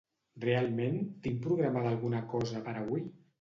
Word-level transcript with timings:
Realment 0.45 0.97
tinc 1.27 1.37
programada 1.43 1.91
alguna 1.93 2.23
cosa 2.33 2.65
per 2.71 2.75
avui? 2.81 3.07